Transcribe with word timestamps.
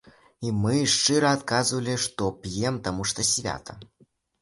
І 0.47 0.53
мы 0.61 0.79
шчыра 0.93 1.29
адказвалі, 1.37 1.99
што 2.07 2.33
п'ем, 2.41 2.83
таму 2.89 3.09
што 3.13 3.31
свята. 3.33 3.81